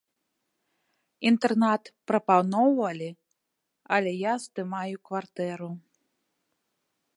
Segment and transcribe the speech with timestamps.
[1.31, 3.09] Інтэрнат прапаноўвалі,
[3.97, 5.71] але я здымаю кватэру.